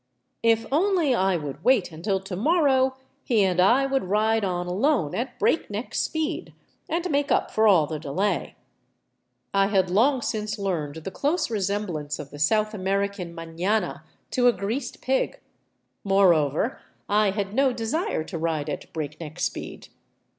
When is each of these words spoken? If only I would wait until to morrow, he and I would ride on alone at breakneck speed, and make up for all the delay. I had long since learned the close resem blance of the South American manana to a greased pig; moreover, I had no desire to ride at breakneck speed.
If 0.41 0.65
only 0.71 1.13
I 1.13 1.37
would 1.37 1.63
wait 1.63 1.91
until 1.91 2.19
to 2.21 2.35
morrow, 2.35 2.95
he 3.23 3.43
and 3.43 3.59
I 3.59 3.85
would 3.85 4.05
ride 4.05 4.43
on 4.43 4.65
alone 4.65 5.13
at 5.13 5.37
breakneck 5.37 5.93
speed, 5.93 6.53
and 6.89 7.07
make 7.11 7.31
up 7.31 7.51
for 7.51 7.67
all 7.67 7.85
the 7.85 7.99
delay. 7.99 8.55
I 9.53 9.67
had 9.67 9.91
long 9.91 10.23
since 10.23 10.57
learned 10.57 10.95
the 11.03 11.11
close 11.11 11.49
resem 11.49 11.85
blance 11.85 12.17
of 12.19 12.31
the 12.31 12.39
South 12.39 12.73
American 12.73 13.35
manana 13.35 14.03
to 14.31 14.47
a 14.47 14.53
greased 14.53 15.03
pig; 15.03 15.39
moreover, 16.03 16.79
I 17.07 17.29
had 17.29 17.53
no 17.53 17.71
desire 17.71 18.23
to 18.23 18.39
ride 18.39 18.71
at 18.71 18.91
breakneck 18.93 19.39
speed. 19.39 19.89